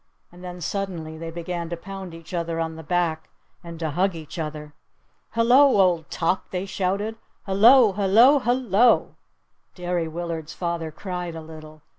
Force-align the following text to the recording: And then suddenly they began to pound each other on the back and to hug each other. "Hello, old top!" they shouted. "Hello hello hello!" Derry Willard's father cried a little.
And 0.31 0.43
then 0.43 0.61
suddenly 0.61 1.19
they 1.19 1.29
began 1.29 1.69
to 1.69 1.77
pound 1.77 2.15
each 2.15 2.33
other 2.33 2.59
on 2.59 2.75
the 2.75 2.81
back 2.81 3.29
and 3.63 3.77
to 3.77 3.91
hug 3.91 4.15
each 4.15 4.39
other. 4.39 4.73
"Hello, 5.33 5.79
old 5.79 6.09
top!" 6.09 6.49
they 6.49 6.65
shouted. 6.65 7.17
"Hello 7.45 7.91
hello 7.93 8.39
hello!" 8.39 9.13
Derry 9.75 10.07
Willard's 10.07 10.55
father 10.55 10.89
cried 10.91 11.35
a 11.35 11.41
little. 11.43 11.83